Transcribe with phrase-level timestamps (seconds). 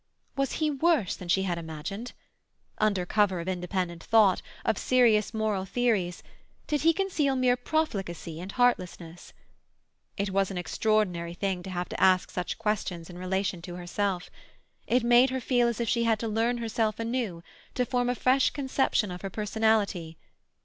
[0.35, 2.13] Was he worse than she had imagined?
[2.79, 6.23] Under cover of independent thought, of serious moral theories,
[6.65, 9.31] did he conceal mere profligacy and heartlessness?
[10.17, 14.31] It was an extraordinary thing to have to ask such questions in relation to herself.
[14.87, 17.43] It made her feel as if she had to learn herself anew,
[17.75, 20.17] to form a fresh conception of her personality.